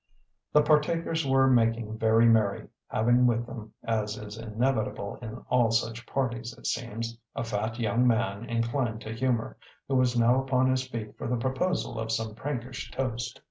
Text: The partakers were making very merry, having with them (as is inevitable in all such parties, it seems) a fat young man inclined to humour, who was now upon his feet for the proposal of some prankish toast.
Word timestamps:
The 0.51 0.63
partakers 0.63 1.27
were 1.27 1.45
making 1.45 1.99
very 1.99 2.25
merry, 2.25 2.67
having 2.87 3.27
with 3.27 3.45
them 3.45 3.71
(as 3.83 4.17
is 4.17 4.35
inevitable 4.35 5.19
in 5.21 5.45
all 5.51 5.69
such 5.69 6.07
parties, 6.07 6.57
it 6.57 6.65
seems) 6.65 7.19
a 7.35 7.43
fat 7.43 7.77
young 7.77 8.07
man 8.07 8.45
inclined 8.49 9.01
to 9.01 9.13
humour, 9.13 9.57
who 9.87 9.95
was 9.97 10.17
now 10.17 10.41
upon 10.41 10.71
his 10.71 10.87
feet 10.87 11.15
for 11.19 11.27
the 11.27 11.37
proposal 11.37 11.99
of 11.99 12.11
some 12.11 12.33
prankish 12.33 12.89
toast. 12.89 13.39